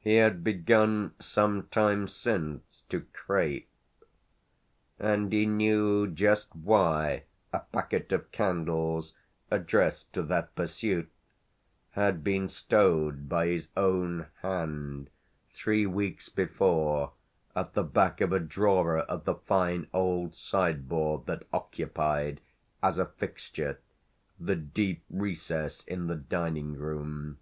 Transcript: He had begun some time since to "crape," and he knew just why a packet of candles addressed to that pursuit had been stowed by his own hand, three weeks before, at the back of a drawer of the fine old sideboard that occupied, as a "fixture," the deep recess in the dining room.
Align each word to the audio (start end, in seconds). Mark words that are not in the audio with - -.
He 0.00 0.16
had 0.16 0.44
begun 0.44 1.14
some 1.18 1.62
time 1.68 2.06
since 2.06 2.82
to 2.90 3.06
"crape," 3.14 3.70
and 4.98 5.32
he 5.32 5.46
knew 5.46 6.08
just 6.08 6.54
why 6.54 7.22
a 7.54 7.60
packet 7.60 8.12
of 8.12 8.30
candles 8.32 9.14
addressed 9.50 10.12
to 10.12 10.22
that 10.24 10.54
pursuit 10.54 11.10
had 11.92 12.22
been 12.22 12.50
stowed 12.50 13.30
by 13.30 13.46
his 13.46 13.68
own 13.74 14.26
hand, 14.42 15.08
three 15.54 15.86
weeks 15.86 16.28
before, 16.28 17.12
at 17.56 17.72
the 17.72 17.82
back 17.82 18.20
of 18.20 18.30
a 18.30 18.40
drawer 18.40 18.98
of 18.98 19.24
the 19.24 19.36
fine 19.36 19.86
old 19.94 20.34
sideboard 20.34 21.24
that 21.24 21.44
occupied, 21.50 22.42
as 22.82 22.98
a 22.98 23.06
"fixture," 23.06 23.78
the 24.38 24.54
deep 24.56 25.02
recess 25.08 25.82
in 25.84 26.08
the 26.08 26.16
dining 26.16 26.74
room. 26.74 27.38